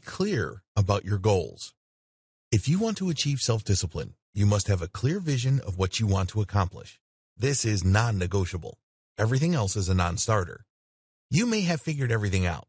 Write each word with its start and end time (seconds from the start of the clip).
clear 0.00 0.62
about 0.74 1.04
your 1.04 1.18
goals. 1.18 1.74
If 2.50 2.68
you 2.68 2.78
want 2.78 2.96
to 2.96 3.10
achieve 3.10 3.40
self-discipline, 3.40 4.14
you 4.34 4.46
must 4.46 4.66
have 4.68 4.82
a 4.82 4.88
clear 4.88 5.20
vision 5.20 5.60
of 5.66 5.78
what 5.78 6.00
you 6.00 6.06
want 6.06 6.30
to 6.30 6.40
accomplish. 6.40 6.98
This 7.36 7.64
is 7.64 7.84
non-negotiable. 7.84 8.78
Everything 9.18 9.54
else 9.54 9.76
is 9.76 9.88
a 9.88 9.94
non-starter. 9.94 10.64
You 11.30 11.46
may 11.46 11.60
have 11.62 11.80
figured 11.80 12.10
everything 12.10 12.46
out. 12.46 12.66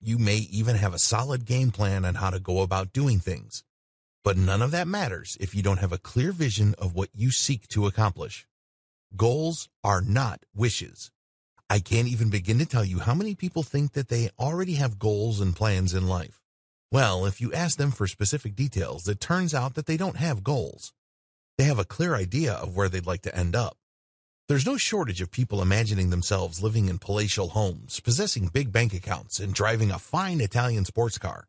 You 0.00 0.18
may 0.18 0.36
even 0.36 0.76
have 0.76 0.94
a 0.94 0.98
solid 0.98 1.46
game 1.46 1.70
plan 1.70 2.04
on 2.04 2.16
how 2.16 2.30
to 2.30 2.38
go 2.38 2.60
about 2.60 2.92
doing 2.92 3.18
things. 3.18 3.64
But 4.22 4.36
none 4.36 4.62
of 4.62 4.70
that 4.70 4.86
matters 4.86 5.36
if 5.40 5.54
you 5.54 5.62
don't 5.62 5.80
have 5.80 5.92
a 5.92 5.98
clear 5.98 6.30
vision 6.30 6.74
of 6.78 6.94
what 6.94 7.10
you 7.14 7.30
seek 7.30 7.66
to 7.68 7.86
accomplish. 7.86 8.46
Goals 9.16 9.68
are 9.82 10.00
not 10.00 10.44
wishes. 10.54 11.10
I 11.68 11.80
can't 11.80 12.08
even 12.08 12.30
begin 12.30 12.58
to 12.58 12.66
tell 12.66 12.84
you 12.84 13.00
how 13.00 13.14
many 13.14 13.34
people 13.34 13.62
think 13.62 13.92
that 13.92 14.08
they 14.08 14.30
already 14.38 14.74
have 14.74 14.98
goals 14.98 15.40
and 15.40 15.56
plans 15.56 15.94
in 15.94 16.06
life. 16.06 16.43
Well, 16.94 17.26
if 17.26 17.40
you 17.40 17.52
ask 17.52 17.76
them 17.76 17.90
for 17.90 18.06
specific 18.06 18.54
details, 18.54 19.08
it 19.08 19.18
turns 19.18 19.52
out 19.52 19.74
that 19.74 19.86
they 19.86 19.96
don't 19.96 20.16
have 20.16 20.44
goals. 20.44 20.92
They 21.58 21.64
have 21.64 21.80
a 21.80 21.84
clear 21.84 22.14
idea 22.14 22.52
of 22.52 22.76
where 22.76 22.88
they'd 22.88 23.04
like 23.04 23.22
to 23.22 23.36
end 23.36 23.56
up. 23.56 23.76
There's 24.46 24.64
no 24.64 24.76
shortage 24.76 25.20
of 25.20 25.32
people 25.32 25.60
imagining 25.60 26.10
themselves 26.10 26.62
living 26.62 26.86
in 26.86 27.00
palatial 27.00 27.48
homes, 27.48 27.98
possessing 27.98 28.46
big 28.46 28.70
bank 28.70 28.94
accounts, 28.94 29.40
and 29.40 29.52
driving 29.52 29.90
a 29.90 29.98
fine 29.98 30.40
Italian 30.40 30.84
sports 30.84 31.18
car. 31.18 31.48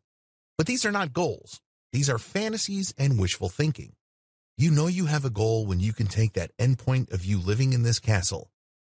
But 0.58 0.66
these 0.66 0.84
are 0.84 0.90
not 0.90 1.12
goals. 1.12 1.60
These 1.92 2.10
are 2.10 2.18
fantasies 2.18 2.92
and 2.98 3.16
wishful 3.16 3.48
thinking. 3.48 3.92
You 4.58 4.72
know 4.72 4.88
you 4.88 5.06
have 5.06 5.24
a 5.24 5.30
goal 5.30 5.64
when 5.64 5.78
you 5.78 5.92
can 5.92 6.08
take 6.08 6.32
that 6.32 6.56
endpoint 6.58 7.12
of 7.12 7.24
you 7.24 7.38
living 7.38 7.72
in 7.72 7.84
this 7.84 8.00
castle 8.00 8.50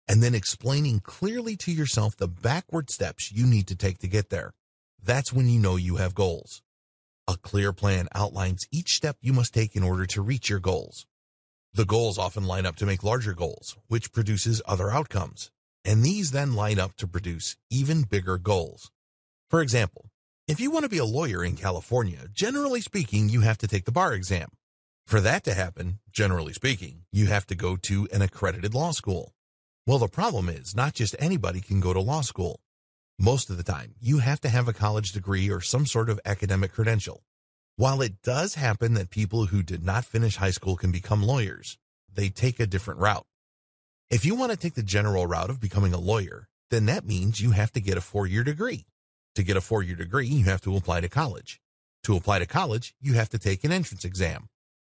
and 0.05 0.22
then 0.22 0.36
explaining 0.36 0.99
clearly 0.99 1.55
to 1.55 1.72
yourself 1.72 2.18
the 2.18 2.27
backward 2.27 2.90
steps 2.90 3.32
you 3.32 3.48
need 3.48 3.68
to 3.68 3.76
take 3.77 3.99
to 3.99 4.10
get 4.10 4.30
there. 4.30 4.52
That's 5.04 5.34
when 5.34 5.50
you 5.50 5.60
know 5.60 5.78
you 5.78 5.96
have 5.96 6.14
goals. 6.14 6.62
A 7.28 7.36
clear 7.36 7.73
plan 7.73 8.08
outlines 8.14 8.68
each 8.72 8.90
step 8.90 9.18
you 9.20 9.34
must 9.34 9.54
take 9.54 9.76
in 9.76 9.84
order 9.84 10.05
to 10.05 10.21
reach 10.21 10.48
your 10.49 10.60
goals. 10.60 11.07
The 11.74 11.85
goals 11.85 12.20
often 12.20 12.46
line 12.46 12.68
up 12.68 12.76
to 12.77 12.85
make 12.85 13.04
larger 13.04 13.34
goals, 13.34 13.77
which 13.88 14.12
produces 14.12 14.62
other 14.68 14.91
outcomes. 14.91 15.49
And 15.84 16.04
these 16.04 16.32
then 16.32 16.54
line 16.54 16.77
up 16.77 16.96
to 16.98 17.07
produce 17.07 17.57
even 17.72 18.04
bigger 18.04 18.38
goals. 18.38 18.91
For 19.49 19.62
example, 19.62 20.12
if 20.48 20.60
you 20.60 20.70
want 20.70 20.84
to 20.84 20.90
be 20.90 20.99
a 20.99 21.05
lawyer 21.05 21.44
in 21.44 21.55
California, 21.55 22.27
generally 22.32 22.82
speaking, 22.82 23.29
you 23.29 23.41
have 23.41 23.57
to 23.60 23.68
take 23.68 23.85
the 23.85 23.91
bar 23.91 24.13
exam. 24.13 24.49
For 25.07 25.20
that 25.22 25.44
to 25.46 25.55
happen, 25.55 25.99
generally 26.12 26.54
speaking, 26.54 27.05
you 27.12 27.26
have 27.26 27.48
to 27.48 27.55
go 27.55 27.76
to 27.77 28.07
an 28.13 28.22
accredited 28.22 28.76
law 28.76 28.91
school. 28.91 29.34
Well, 29.88 29.98
the 29.98 30.07
problem 30.07 30.48
is 30.48 30.76
not 30.76 30.94
just 30.94 31.16
anybody 31.18 31.60
can 31.60 31.79
go 31.79 31.91
to 31.91 31.99
law 31.99 32.22
school. 32.22 32.60
Most 33.24 33.52
of 33.52 33.58
the 33.58 33.62
time, 33.62 33.94
you 34.00 34.18
have 34.18 34.41
to 34.41 34.50
have 34.50 34.68
a 34.68 34.74
college 34.74 35.12
degree 35.12 35.48
or 35.52 35.62
some 35.62 35.86
sort 35.86 36.10
of 36.10 36.20
academic 36.26 36.74
credential. 36.74 37.22
While 37.76 38.02
it 38.02 38.24
does 38.24 38.55
happen 38.55 38.96
that 38.96 39.12
people 39.12 39.46
who 39.46 39.62
did 39.62 39.86
not 39.86 40.05
finish 40.05 40.38
high 40.38 40.50
school 40.50 40.76
can 40.76 40.91
become 40.91 41.22
lawyers, 41.22 41.78
they 42.12 42.30
take 42.30 42.60
a 42.60 42.66
different 42.66 43.00
route. 43.00 43.28
If 44.10 44.26
you 44.26 44.34
want 44.34 44.54
to 44.54 44.58
take 44.58 44.74
the 44.74 44.82
general 44.82 45.28
route 45.28 45.52
of 45.52 45.62
becoming 45.62 45.94
a 45.94 46.00
lawyer, 46.00 46.48
then 46.72 46.88
that 46.88 47.05
means 47.05 47.40
you 47.40 47.52
have 47.52 47.72
to 47.74 47.80
get 47.80 47.96
a 47.96 48.02
four-year 48.02 48.44
degree. 48.44 48.88
To 49.35 49.44
get 49.44 49.56
a 49.56 49.62
four-year 49.62 49.98
degree, 49.98 50.26
you 50.26 50.46
have 50.46 50.62
to 50.62 50.76
apply 50.76 51.02
to 51.02 51.08
college. 51.08 51.62
To 52.06 52.16
apply 52.16 52.40
to 52.40 52.48
college, 52.48 52.96
you 53.00 53.13
have 53.13 53.30
to 53.30 53.38
take 53.38 53.63
an 53.63 53.72
entrance 53.72 54.04
exam. 54.04 54.48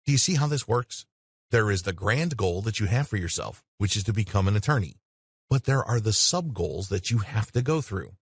Do 0.05 0.13
you 0.13 0.17
see 0.17 0.35
how 0.35 0.47
this 0.47 0.65
works? 0.65 1.05
There 1.51 1.69
is 1.69 1.81
the 1.81 1.91
grand 1.91 2.37
goal 2.37 2.61
that 2.61 2.79
you 2.79 2.85
have 2.85 3.09
for 3.09 3.17
yourself, 3.17 3.65
which 3.79 3.97
is 3.97 4.05
to 4.05 4.13
become 4.13 4.47
an 4.47 4.55
attorney. 4.55 4.95
But 5.53 5.65
there 5.65 5.83
are 5.83 5.99
the 5.99 6.13
sub-goals 6.13 6.89
that 6.89 7.11
you 7.11 7.19
have 7.19 7.51
to 7.51 7.61
go 7.61 7.79
through. 7.79 8.13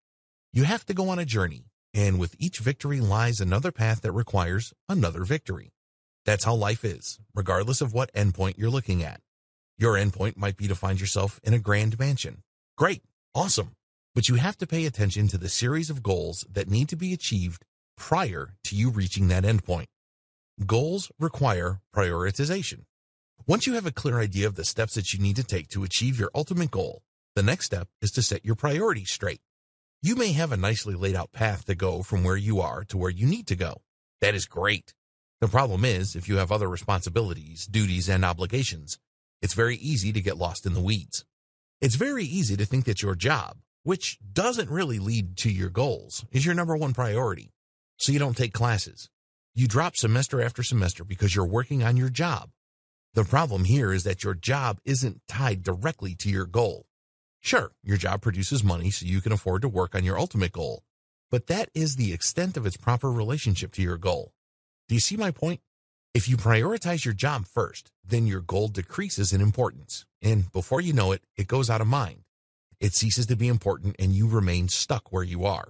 You 0.51 0.65
have 0.65 0.85
to 0.87 0.93
go 0.93 1.07
on 1.07 1.17
a 1.17 1.23
journey, 1.23 1.63
and 1.93 2.19
with 2.19 2.35
each 2.37 2.59
victory 2.59 2.99
lies 2.99 3.39
another 3.39 3.71
path 3.71 4.01
that 4.01 4.11
requires 4.11 4.73
another 4.89 5.23
victory. 5.23 5.71
That's 6.25 6.43
how 6.43 6.55
life 6.55 6.83
is, 6.83 7.21
regardless 7.33 7.79
of 7.79 7.93
what 7.93 8.13
endpoint 8.13 8.57
you're 8.57 8.69
looking 8.69 9.01
at. 9.01 9.21
Your 9.77 9.93
endpoint 9.93 10.35
might 10.35 10.57
be 10.57 10.67
to 10.67 10.75
find 10.75 10.99
yourself 10.99 11.39
in 11.41 11.53
a 11.53 11.59
grand 11.59 11.97
mansion. 11.97 12.43
Great, 12.77 13.01
awesome. 13.33 13.77
But 14.13 14.27
you 14.27 14.35
have 14.35 14.57
to 14.57 14.67
pay 14.67 14.85
attention 14.85 15.29
to 15.29 15.37
the 15.37 15.47
series 15.47 15.89
of 15.89 16.03
goals 16.03 16.45
that 16.51 16.69
need 16.69 16.89
to 16.89 16.97
be 16.97 17.13
achieved 17.13 17.63
prior 17.95 18.55
to 18.65 18.75
you 18.75 18.89
reaching 18.89 19.29
that 19.29 19.45
endpoint. 19.45 19.87
Goals 20.65 21.13
require 21.17 21.79
prioritization. 21.95 22.81
Once 23.47 23.65
you 23.65 23.75
have 23.75 23.85
a 23.85 23.91
clear 23.91 24.19
idea 24.19 24.47
of 24.47 24.55
the 24.55 24.65
steps 24.65 24.95
that 24.95 25.13
you 25.13 25.19
need 25.21 25.37
to 25.37 25.45
take 25.45 25.69
to 25.69 25.85
achieve 25.85 26.19
your 26.19 26.29
ultimate 26.35 26.71
goal, 26.71 27.01
the 27.35 27.43
next 27.43 27.65
step 27.65 27.87
is 28.01 28.11
to 28.11 28.21
set 28.21 28.45
your 28.45 28.55
priorities 28.55 29.09
straight. 29.09 29.41
You 30.01 30.15
may 30.15 30.33
have 30.33 30.51
a 30.51 30.57
nicely 30.57 30.95
laid 30.95 31.15
out 31.15 31.31
path 31.31 31.65
to 31.65 31.75
go 31.75 32.03
from 32.03 32.23
where 32.23 32.35
you 32.35 32.59
are 32.59 32.83
to 32.85 32.97
where 32.97 33.09
you 33.09 33.25
need 33.25 33.47
to 33.47 33.55
go. 33.55 33.81
That 34.19 34.35
is 34.35 34.45
great. 34.45 34.93
The 35.39 35.47
problem 35.47 35.85
is, 35.85 36.15
if 36.15 36.27
you 36.27 36.37
have 36.37 36.51
other 36.51 36.67
responsibilities, 36.67 37.65
duties, 37.65 38.09
and 38.09 38.25
obligations, 38.25 38.99
it's 39.41 39.53
very 39.53 39.75
easy 39.77 40.11
to 40.11 40.21
get 40.21 40.37
lost 40.37 40.65
in 40.65 40.73
the 40.73 40.81
weeds. 40.81 41.25
It's 41.79 41.95
very 41.95 42.25
easy 42.25 42.57
to 42.57 42.65
think 42.65 42.85
that 42.85 43.01
your 43.01 43.15
job, 43.15 43.57
which 43.83 44.19
doesn't 44.33 44.69
really 44.69 44.99
lead 44.99 45.37
to 45.37 45.51
your 45.51 45.69
goals, 45.69 46.25
is 46.31 46.45
your 46.45 46.53
number 46.53 46.77
one 46.77 46.93
priority. 46.93 47.51
So 47.97 48.11
you 48.11 48.19
don't 48.19 48.37
take 48.37 48.53
classes. 48.53 49.09
You 49.55 49.67
drop 49.67 49.95
semester 49.95 50.41
after 50.41 50.63
semester 50.63 51.03
because 51.03 51.35
you're 51.35 51.45
working 51.45 51.83
on 51.83 51.97
your 51.97 52.09
job. 52.09 52.51
The 53.13 53.23
problem 53.23 53.65
here 53.65 53.91
is 53.91 54.03
that 54.03 54.23
your 54.23 54.33
job 54.33 54.79
isn't 54.85 55.21
tied 55.27 55.63
directly 55.63 56.15
to 56.15 56.29
your 56.29 56.45
goal. 56.45 56.85
Sure, 57.43 57.71
your 57.83 57.97
job 57.97 58.21
produces 58.21 58.63
money 58.63 58.91
so 58.91 59.03
you 59.03 59.19
can 59.19 59.31
afford 59.31 59.63
to 59.63 59.67
work 59.67 59.95
on 59.95 60.03
your 60.03 60.19
ultimate 60.19 60.51
goal, 60.51 60.83
but 61.31 61.47
that 61.47 61.69
is 61.73 61.95
the 61.95 62.13
extent 62.13 62.55
of 62.55 62.67
its 62.67 62.77
proper 62.77 63.11
relationship 63.11 63.71
to 63.73 63.81
your 63.81 63.97
goal. 63.97 64.31
Do 64.87 64.93
you 64.93 65.01
see 65.01 65.17
my 65.17 65.31
point? 65.31 65.59
If 66.13 66.29
you 66.29 66.37
prioritize 66.37 67.03
your 67.03 67.15
job 67.15 67.47
first, 67.47 67.91
then 68.05 68.27
your 68.27 68.41
goal 68.41 68.67
decreases 68.67 69.33
in 69.33 69.41
importance, 69.41 70.05
and 70.21 70.51
before 70.51 70.81
you 70.81 70.93
know 70.93 71.13
it, 71.13 71.23
it 71.35 71.47
goes 71.47 71.67
out 71.67 71.81
of 71.81 71.87
mind. 71.87 72.21
It 72.79 72.93
ceases 72.93 73.25
to 73.25 73.35
be 73.35 73.47
important 73.47 73.95
and 73.97 74.13
you 74.13 74.27
remain 74.27 74.69
stuck 74.69 75.11
where 75.11 75.23
you 75.23 75.43
are. 75.43 75.69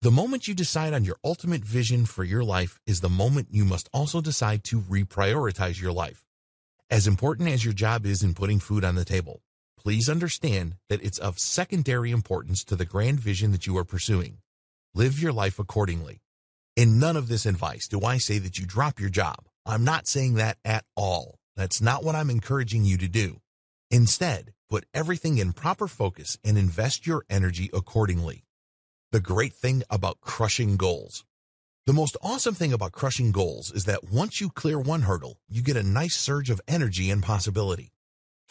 The 0.00 0.10
moment 0.10 0.48
you 0.48 0.54
decide 0.54 0.94
on 0.94 1.04
your 1.04 1.16
ultimate 1.22 1.62
vision 1.62 2.06
for 2.06 2.24
your 2.24 2.42
life 2.42 2.80
is 2.86 3.00
the 3.00 3.10
moment 3.10 3.48
you 3.50 3.66
must 3.66 3.90
also 3.92 4.22
decide 4.22 4.64
to 4.64 4.80
reprioritize 4.80 5.80
your 5.80 5.92
life. 5.92 6.24
As 6.90 7.06
important 7.06 7.50
as 7.50 7.64
your 7.64 7.74
job 7.74 8.06
is 8.06 8.22
in 8.22 8.34
putting 8.34 8.60
food 8.60 8.82
on 8.82 8.94
the 8.94 9.04
table, 9.04 9.42
please 9.82 10.08
understand 10.08 10.76
that 10.88 11.02
it's 11.02 11.18
of 11.18 11.40
secondary 11.40 12.12
importance 12.12 12.62
to 12.62 12.76
the 12.76 12.84
grand 12.84 13.18
vision 13.18 13.50
that 13.50 13.66
you 13.66 13.76
are 13.76 13.84
pursuing. 13.84 14.38
Live 14.94 15.18
your 15.18 15.32
life 15.32 15.58
accordingly. 15.58 16.20
In 16.76 17.00
none 17.00 17.16
of 17.16 17.26
this 17.26 17.46
advice 17.46 17.88
do 17.88 18.02
I 18.02 18.18
say 18.18 18.38
that 18.38 18.58
you 18.58 18.66
drop 18.66 19.00
your 19.00 19.10
job. 19.10 19.46
I'm 19.66 19.82
not 19.82 20.06
saying 20.06 20.34
that 20.34 20.58
at 20.64 20.84
all. 20.94 21.38
That's 21.56 21.82
not 21.82 22.04
what 22.04 22.14
I'm 22.14 22.30
encouraging 22.30 22.84
you 22.84 22.96
to 22.98 23.08
do. 23.08 23.40
Instead, 23.90 24.52
put 24.70 24.86
everything 24.94 25.38
in 25.38 25.52
proper 25.52 25.88
focus 25.88 26.38
and 26.44 26.56
invest 26.56 27.06
your 27.06 27.24
energy 27.28 27.68
accordingly. 27.74 28.44
The 29.10 29.20
great 29.20 29.52
thing 29.52 29.82
about 29.90 30.20
crushing 30.20 30.76
goals. 30.76 31.24
The 31.86 31.92
most 31.92 32.16
awesome 32.22 32.54
thing 32.54 32.72
about 32.72 32.92
crushing 32.92 33.32
goals 33.32 33.72
is 33.72 33.86
that 33.86 34.12
once 34.12 34.40
you 34.40 34.48
clear 34.48 34.78
one 34.78 35.02
hurdle, 35.02 35.38
you 35.48 35.60
get 35.60 35.76
a 35.76 35.82
nice 35.82 36.14
surge 36.14 36.50
of 36.50 36.60
energy 36.68 37.10
and 37.10 37.20
possibility. 37.20 37.92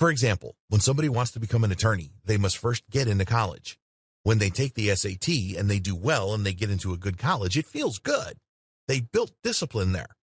For 0.02 0.10
example, 0.10 0.56
when 0.70 0.82
somebody 0.82 1.10
wants 1.10 1.30
to 1.34 1.40
become 1.40 1.64
an 1.64 1.72
attorney, 1.72 2.16
they 2.26 2.38
must 2.38 2.58
first 2.58 2.90
get 2.90 3.08
into 3.08 3.24
college. 3.24 3.78
When 4.24 4.40
they 4.40 4.50
take 4.50 4.74
the 4.74 4.90
SAT 4.96 5.30
and 5.56 5.70
they 5.70 5.78
do 5.78 5.96
well 5.96 6.34
and 6.34 6.44
they 6.44 6.56
get 6.56 6.72
into 6.72 6.92
a 6.92 6.98
good 6.98 7.20
college, 7.20 7.56
it 7.56 7.68
feels 7.68 8.00
good. 8.00 8.40
They 8.88 9.02
built 9.02 9.32
discipline 9.44 9.92
there. 9.92 10.16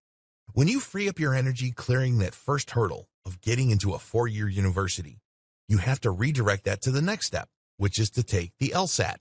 When 0.51 0.67
you 0.67 0.81
free 0.81 1.07
up 1.07 1.17
your 1.17 1.33
energy 1.33 1.71
clearing 1.71 2.17
that 2.17 2.35
first 2.35 2.71
hurdle 2.71 3.07
of 3.25 3.39
getting 3.39 3.69
into 3.69 3.93
a 3.93 3.99
four-year 3.99 4.49
university, 4.49 5.21
you 5.69 5.77
have 5.77 6.01
to 6.01 6.11
redirect 6.11 6.65
that 6.65 6.81
to 6.81 6.91
the 6.91 7.01
next 7.01 7.27
step, 7.27 7.47
which 7.77 7.99
is 7.99 8.09
to 8.09 8.21
take 8.21 8.51
the 8.59 8.73
LSAT 8.75 9.19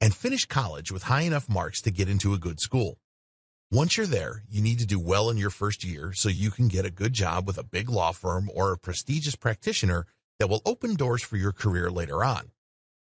and 0.00 0.14
finish 0.14 0.46
college 0.46 0.90
with 0.90 1.02
high 1.02 1.24
enough 1.24 1.50
marks 1.50 1.82
to 1.82 1.90
get 1.90 2.08
into 2.08 2.32
a 2.32 2.38
good 2.38 2.60
school. 2.60 2.96
Once 3.70 3.98
you're 3.98 4.06
there, 4.06 4.44
you 4.48 4.62
need 4.62 4.78
to 4.78 4.86
do 4.86 4.98
well 4.98 5.28
in 5.28 5.36
your 5.36 5.50
first 5.50 5.84
year 5.84 6.10
so 6.14 6.30
you 6.30 6.50
can 6.50 6.68
get 6.68 6.86
a 6.86 6.90
good 6.90 7.12
job 7.12 7.46
with 7.46 7.58
a 7.58 7.62
big 7.62 7.90
law 7.90 8.12
firm 8.12 8.50
or 8.54 8.72
a 8.72 8.78
prestigious 8.78 9.36
practitioner 9.36 10.06
that 10.38 10.48
will 10.48 10.62
open 10.64 10.94
doors 10.94 11.22
for 11.22 11.36
your 11.36 11.52
career 11.52 11.90
later 11.90 12.24
on. 12.24 12.50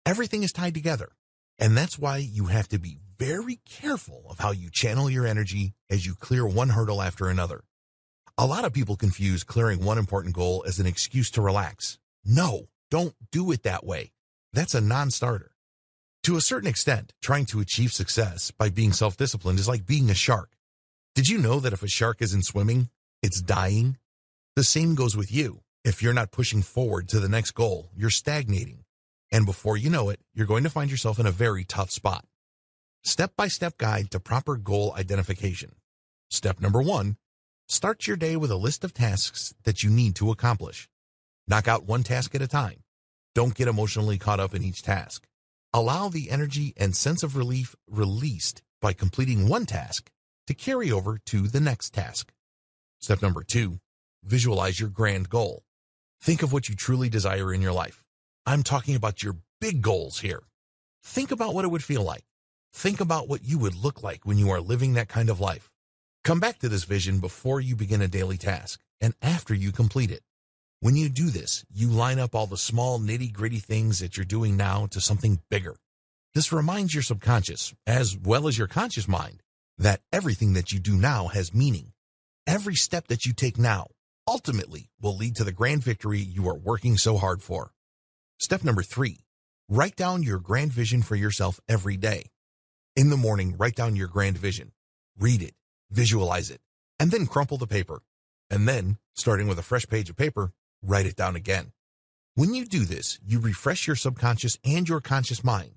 Everything 0.05 0.43
is 0.43 0.53
tied 0.53 0.75
together, 0.75 1.13
and 1.59 1.75
that's 1.75 1.99
why 1.99 2.19
you 2.19 2.47
have 2.47 2.69
to 2.69 2.79
be 2.79 2.99
very 3.19 3.61
careful 3.65 4.25
of 4.29 4.41
how 4.41 4.51
you 4.51 4.69
channel 4.69 5.09
your 5.09 5.27
energy 5.27 5.73
as 5.89 6.05
you 6.05 6.15
clear 6.15 6.47
one 6.47 6.69
hurdle 6.69 7.01
after 7.01 7.31
another. 7.31 7.65
A 8.37 8.45
lot 8.45 8.67
of 8.67 8.75
people 8.75 8.97
confuse 8.97 9.45
clearing 9.45 9.83
one 9.83 9.97
important 9.97 10.35
goal 10.35 10.65
as 10.67 10.79
an 10.79 10.87
excuse 10.87 11.31
to 11.31 11.41
relax. 11.41 11.99
No, 12.27 12.69
don't 12.91 13.15
do 13.31 13.53
it 13.53 13.63
that 13.63 13.87
way. 13.87 14.13
That's 14.53 14.75
a 14.75 14.83
non-starter. 14.83 15.52
To 16.25 16.37
a 16.37 16.41
certain 16.41 16.69
extent, 16.69 17.13
trying 17.21 17.47
to 17.47 17.59
achieve 17.59 17.93
success 17.93 18.53
by 18.53 18.71
being 18.71 18.93
self-disciplined 18.93 19.59
is 19.59 19.67
like 19.67 19.87
being 19.87 20.09
a 20.09 20.15
shark. 20.15 20.51
Did 21.17 21.29
you 21.29 21.37
know 21.37 21.59
that 21.59 21.73
if 21.73 21.83
a 21.83 21.89
shark 21.89 22.23
isn't 22.23 22.45
swimming, 22.45 22.91
it's 23.23 23.43
dying? 23.43 23.99
The 24.55 24.63
same 24.63 24.95
goes 24.95 25.17
with 25.17 25.33
you. 25.33 25.63
If 25.85 26.01
you're 26.01 26.15
not 26.15 26.31
pushing 26.31 26.63
forward 26.63 27.09
to 27.09 27.19
the 27.19 27.29
next 27.29 27.53
goal, 27.53 27.89
you're 27.97 28.09
stagnating. 28.09 28.85
And 29.33 29.47
before 29.47 29.77
you 29.77 29.91
know 29.91 30.11
it, 30.11 30.21
you're 30.33 30.47
going 30.47 30.63
to 30.63 30.71
find 30.71 30.93
yourself 30.93 31.19
in 31.19 31.27
a 31.27 31.33
very 31.33 31.65
tough 31.65 31.91
spot. 31.91 32.25
Step-by-step 33.03 33.77
guide 33.77 34.13
to 34.13 34.21
proper 34.21 34.57
goal 34.57 34.95
identification. 34.97 35.75
Step 36.31 36.61
number 36.61 36.81
one, 36.81 37.17
start 37.67 38.07
your 38.07 38.17
day 38.17 38.37
with 38.37 38.53
a 38.53 38.57
list 38.57 38.85
of 38.85 38.95
tasks 38.95 39.55
that 39.65 39.83
you 39.83 39.91
need 39.91 40.15
to 40.15 40.31
accomplish. 40.31 40.89
Knock 41.49 41.67
out 41.67 41.83
one 41.83 42.05
task 42.05 42.33
at 42.37 42.43
a 42.43 42.47
time. 42.47 42.85
Don't 43.35 43.57
get 43.57 43.67
emotionally 43.67 44.19
caught 44.19 44.39
up 44.39 44.55
in 44.55 44.63
each 44.63 44.83
task. 44.83 45.27
Allow 45.75 46.11
the 46.11 46.31
energy 46.31 46.75
and 46.77 46.95
sense 46.95 47.23
of 47.23 47.35
relief 47.35 47.75
released 47.89 48.61
by 48.83 48.93
completing 48.93 49.49
one 49.49 49.65
task 49.65 50.11
to 50.47 50.53
carry 50.53 50.93
over 50.93 51.19
to 51.27 51.49
the 51.49 51.61
next 51.61 51.95
task. 51.95 52.31
Step 53.01 53.23
number 53.23 53.43
two, 53.43 53.79
visualize 54.23 54.79
your 54.79 54.91
grand 54.91 55.31
goal. 55.31 55.63
Think 56.21 56.43
of 56.43 56.53
what 56.53 56.69
you 56.69 56.75
truly 56.75 57.09
desire 57.09 57.55
in 57.55 57.63
your 57.63 57.73
life. 57.73 58.05
I'm 58.45 58.63
talking 58.63 58.95
about 58.95 59.23
your 59.23 59.37
big 59.63 59.81
goals 59.81 60.21
here. 60.21 60.43
Think 61.03 61.31
about 61.31 61.55
what 61.55 61.65
it 61.65 61.69
would 61.69 61.83
feel 61.83 62.03
like. 62.03 62.25
Think 62.75 63.01
about 63.01 63.27
what 63.27 63.45
you 63.45 63.59
would 63.59 63.75
look 63.75 64.03
like 64.03 64.27
when 64.27 64.37
you 64.37 64.51
are 64.51 64.61
living 64.61 64.93
that 64.95 65.09
kind 65.09 65.31
of 65.31 65.41
life. 65.41 65.73
Come 66.23 66.39
back 66.39 66.59
to 66.59 66.69
this 66.69 66.85
vision 66.85 67.19
before 67.19 67.63
you 67.63 67.77
begin 67.77 68.03
a 68.03 68.09
daily 68.09 68.37
task 68.37 68.79
and 69.01 69.15
after 69.23 69.55
you 69.55 69.73
complete 69.73 70.11
it. 70.11 70.21
When 70.83 70.97
you 70.97 71.09
do 71.09 71.31
this, 71.31 71.65
you 71.73 71.91
line 71.91 72.19
up 72.19 72.35
all 72.35 72.49
the 72.49 72.57
small 72.57 72.99
nitty 72.99 73.33
gritty 73.33 73.61
things 73.61 74.01
that 74.01 74.17
you're 74.17 74.27
doing 74.27 74.57
now 74.57 74.87
to 74.87 75.01
something 75.01 75.39
bigger. 75.49 75.77
This 76.35 76.51
reminds 76.51 76.93
your 76.93 77.05
subconscious, 77.05 77.73
as 77.87 78.17
well 78.17 78.49
as 78.49 78.59
your 78.59 78.67
conscious 78.67 79.07
mind, 79.07 79.45
that 79.79 80.01
everything 80.13 80.55
that 80.55 80.73
you 80.73 80.81
do 80.81 80.97
now 80.97 81.29
has 81.29 81.55
meaning. 81.55 81.93
Every 82.49 82.75
step 82.75 83.07
that 83.07 83.25
you 83.25 83.33
take 83.33 83.59
now 83.59 83.91
ultimately 84.27 84.91
will 85.01 85.17
lead 85.17 85.37
to 85.37 85.45
the 85.45 85.53
grand 85.53 85.85
victory 85.85 86.19
you 86.19 86.49
are 86.49 86.59
working 86.59 86.99
so 86.99 87.17
hard 87.17 87.45
for. 87.45 87.71
Step 88.41 88.65
number 88.65 88.83
three, 88.83 89.19
write 89.69 89.95
down 89.95 90.25
your 90.25 90.41
grand 90.41 90.73
vision 90.73 91.03
for 91.03 91.15
yourself 91.15 91.61
every 91.69 91.97
day. 91.97 92.33
In 92.97 93.09
the 93.09 93.17
morning, 93.17 93.55
write 93.57 93.77
down 93.77 93.95
your 93.95 94.09
grand 94.09 94.37
vision. 94.37 94.73
Read 95.17 95.43
it, 95.43 95.55
visualize 95.93 96.51
it, 96.51 96.61
and 96.99 97.13
then 97.13 97.29
crumple 97.29 97.57
the 97.57 97.69
paper. 97.69 98.03
And 98.51 98.67
then, 98.67 98.99
starting 99.15 99.47
with 99.47 99.61
a 99.61 99.63
fresh 99.63 99.87
page 99.87 100.11
of 100.11 100.17
paper, 100.17 100.51
write 100.83 101.07
it 101.07 101.17
down 101.17 101.37
again. 101.37 101.73
When 102.35 102.55
you 102.55 102.65
do 102.65 102.85
this, 102.85 103.19
you 103.25 103.39
refresh 103.39 103.87
your 103.87 103.97
subconscious 103.97 104.59
and 104.65 104.89
your 104.89 105.01
conscious 105.01 105.45
mind. 105.45 105.73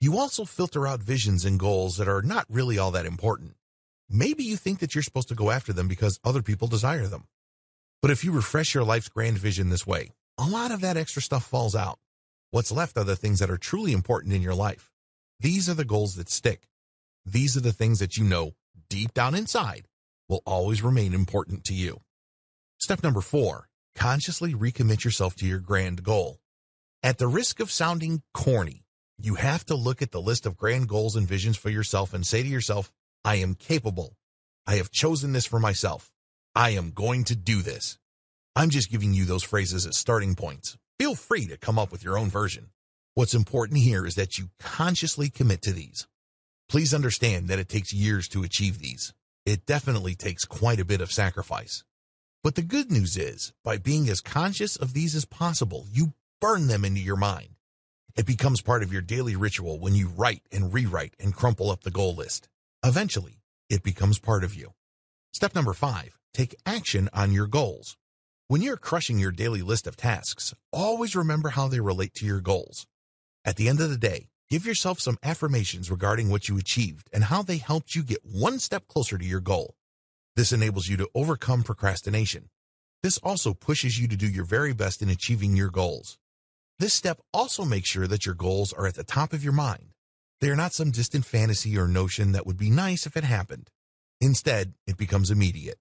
You 0.00 0.18
also 0.18 0.44
filter 0.44 0.86
out 0.86 1.02
visions 1.02 1.44
and 1.44 1.58
goals 1.58 1.96
that 1.96 2.08
are 2.08 2.22
not 2.22 2.46
really 2.48 2.78
all 2.78 2.90
that 2.90 3.06
important. 3.06 3.54
Maybe 4.10 4.44
you 4.44 4.56
think 4.56 4.80
that 4.80 4.94
you're 4.94 5.02
supposed 5.02 5.28
to 5.28 5.34
go 5.34 5.50
after 5.50 5.72
them 5.72 5.88
because 5.88 6.20
other 6.22 6.42
people 6.42 6.68
desire 6.68 7.06
them. 7.06 7.26
But 8.02 8.10
if 8.10 8.22
you 8.22 8.32
refresh 8.32 8.74
your 8.74 8.84
life's 8.84 9.08
grand 9.08 9.38
vision 9.38 9.70
this 9.70 9.86
way, 9.86 10.10
a 10.36 10.46
lot 10.46 10.72
of 10.72 10.82
that 10.82 10.96
extra 10.96 11.22
stuff 11.22 11.46
falls 11.46 11.74
out. 11.74 11.98
What's 12.50 12.70
left 12.70 12.98
are 12.98 13.04
the 13.04 13.16
things 13.16 13.38
that 13.38 13.50
are 13.50 13.56
truly 13.56 13.92
important 13.92 14.34
in 14.34 14.42
your 14.42 14.54
life. 14.54 14.90
These 15.40 15.68
are 15.68 15.74
the 15.74 15.84
goals 15.84 16.16
that 16.16 16.28
stick. 16.28 16.68
These 17.24 17.56
are 17.56 17.62
the 17.62 17.72
things 17.72 17.98
that 17.98 18.16
you 18.16 18.24
know 18.24 18.52
deep 18.90 19.14
down 19.14 19.34
inside 19.34 19.88
will 20.28 20.42
always 20.44 20.82
remain 20.82 21.14
important 21.14 21.64
to 21.64 21.74
you. 21.74 22.00
Step 22.78 23.02
number 23.02 23.22
four, 23.22 23.68
consciously 23.94 24.54
recommit 24.54 25.04
yourself 25.04 25.34
to 25.36 25.46
your 25.46 25.60
grand 25.60 26.02
goal. 26.02 26.38
At 27.02 27.18
the 27.18 27.28
risk 27.28 27.60
of 27.60 27.70
sounding 27.70 28.22
corny, 28.32 28.84
you 29.18 29.34
have 29.36 29.64
to 29.66 29.74
look 29.74 30.02
at 30.02 30.10
the 30.10 30.20
list 30.20 30.46
of 30.46 30.56
grand 30.56 30.88
goals 30.88 31.16
and 31.16 31.28
visions 31.28 31.56
for 31.56 31.70
yourself 31.70 32.14
and 32.14 32.26
say 32.26 32.42
to 32.42 32.48
yourself, 32.48 32.92
I 33.24 33.36
am 33.36 33.54
capable. 33.54 34.16
I 34.66 34.76
have 34.76 34.90
chosen 34.90 35.32
this 35.32 35.46
for 35.46 35.60
myself. 35.60 36.10
I 36.54 36.70
am 36.70 36.90
going 36.92 37.24
to 37.24 37.36
do 37.36 37.62
this. 37.62 37.98
I'm 38.56 38.70
just 38.70 38.90
giving 38.90 39.12
you 39.12 39.24
those 39.24 39.42
phrases 39.42 39.86
as 39.86 39.98
starting 39.98 40.34
points. 40.34 40.76
Feel 40.98 41.14
free 41.14 41.46
to 41.46 41.56
come 41.56 41.78
up 41.78 41.90
with 41.90 42.04
your 42.04 42.16
own 42.16 42.30
version. 42.30 42.70
What's 43.14 43.34
important 43.34 43.80
here 43.80 44.06
is 44.06 44.14
that 44.14 44.38
you 44.38 44.50
consciously 44.58 45.30
commit 45.30 45.62
to 45.62 45.72
these. 45.72 46.06
Please 46.68 46.94
understand 46.94 47.48
that 47.48 47.58
it 47.58 47.68
takes 47.68 47.92
years 47.92 48.28
to 48.28 48.42
achieve 48.42 48.78
these. 48.78 49.12
It 49.44 49.66
definitely 49.66 50.14
takes 50.14 50.44
quite 50.44 50.80
a 50.80 50.84
bit 50.84 51.00
of 51.00 51.12
sacrifice. 51.12 51.84
But 52.44 52.56
the 52.56 52.62
good 52.62 52.92
news 52.92 53.16
is, 53.16 53.54
by 53.64 53.78
being 53.78 54.06
as 54.10 54.20
conscious 54.20 54.76
of 54.76 54.92
these 54.92 55.14
as 55.14 55.24
possible, 55.24 55.86
you 55.90 56.12
burn 56.42 56.66
them 56.66 56.84
into 56.84 57.00
your 57.00 57.16
mind. 57.16 57.56
It 58.16 58.26
becomes 58.26 58.60
part 58.60 58.82
of 58.82 58.92
your 58.92 59.00
daily 59.00 59.34
ritual 59.34 59.80
when 59.80 59.94
you 59.94 60.08
write 60.08 60.42
and 60.52 60.70
rewrite 60.70 61.14
and 61.18 61.34
crumple 61.34 61.70
up 61.70 61.84
the 61.84 61.90
goal 61.90 62.14
list. 62.14 62.50
Eventually, 62.84 63.40
it 63.70 63.82
becomes 63.82 64.18
part 64.18 64.44
of 64.44 64.54
you. 64.54 64.74
Step 65.32 65.54
number 65.54 65.72
five, 65.72 66.18
take 66.34 66.54
action 66.66 67.08
on 67.14 67.32
your 67.32 67.46
goals. 67.46 67.96
When 68.48 68.60
you're 68.60 68.76
crushing 68.76 69.18
your 69.18 69.32
daily 69.32 69.62
list 69.62 69.86
of 69.86 69.96
tasks, 69.96 70.52
always 70.70 71.16
remember 71.16 71.48
how 71.48 71.68
they 71.68 71.80
relate 71.80 72.12
to 72.16 72.26
your 72.26 72.42
goals. 72.42 72.86
At 73.46 73.56
the 73.56 73.70
end 73.70 73.80
of 73.80 73.88
the 73.88 73.96
day, 73.96 74.28
give 74.50 74.66
yourself 74.66 75.00
some 75.00 75.16
affirmations 75.22 75.90
regarding 75.90 76.28
what 76.28 76.46
you 76.50 76.58
achieved 76.58 77.08
and 77.10 77.24
how 77.24 77.40
they 77.40 77.56
helped 77.56 77.94
you 77.94 78.02
get 78.02 78.20
one 78.22 78.58
step 78.58 78.86
closer 78.86 79.16
to 79.16 79.24
your 79.24 79.40
goal. 79.40 79.76
This 80.36 80.52
enables 80.52 80.88
you 80.88 80.96
to 80.96 81.08
overcome 81.14 81.62
procrastination. 81.62 82.48
This 83.04 83.18
also 83.18 83.54
pushes 83.54 83.98
you 83.98 84.08
to 84.08 84.16
do 84.16 84.26
your 84.26 84.44
very 84.44 84.72
best 84.72 85.00
in 85.00 85.08
achieving 85.08 85.56
your 85.56 85.70
goals. 85.70 86.18
This 86.80 86.92
step 86.92 87.20
also 87.32 87.64
makes 87.64 87.88
sure 87.88 88.08
that 88.08 88.26
your 88.26 88.34
goals 88.34 88.72
are 88.72 88.86
at 88.86 88.96
the 88.96 89.04
top 89.04 89.32
of 89.32 89.44
your 89.44 89.52
mind. 89.52 89.90
They 90.40 90.50
are 90.50 90.56
not 90.56 90.72
some 90.72 90.90
distant 90.90 91.24
fantasy 91.24 91.78
or 91.78 91.86
notion 91.86 92.32
that 92.32 92.46
would 92.46 92.58
be 92.58 92.68
nice 92.68 93.06
if 93.06 93.16
it 93.16 93.22
happened. 93.24 93.70
Instead, 94.20 94.74
it 94.88 94.96
becomes 94.96 95.30
immediate. 95.30 95.72